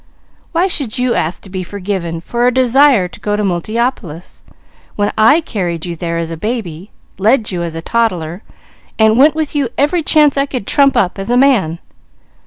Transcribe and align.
Why 0.51 0.65
should 0.67 0.97
you 0.97 1.13
ask 1.13 1.43
to 1.43 1.49
be 1.51 1.61
forgiven 1.63 2.21
for 2.21 2.47
a 2.47 2.51
desire 2.51 3.07
to 3.07 3.19
go 3.19 3.35
to 3.35 3.43
Multiopolis 3.43 4.41
when 4.95 5.11
I 5.15 5.41
carried 5.41 5.85
you 5.85 5.95
there 5.95 6.17
as 6.17 6.31
a 6.31 6.37
baby, 6.37 6.89
led 7.19 7.51
you 7.51 7.61
as 7.61 7.75
a 7.75 7.83
toddler, 7.83 8.41
and 8.97 9.15
went 9.19 9.35
with 9.35 9.55
you 9.55 9.69
every 9.77 10.01
chance 10.01 10.39
I 10.39 10.47
could 10.47 10.65
trump 10.65 10.97
up 10.97 11.19
as 11.19 11.29
a 11.29 11.37
man? 11.37 11.77